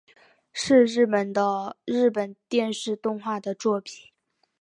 [0.51, 4.09] 是日本的日本电视动画的作品。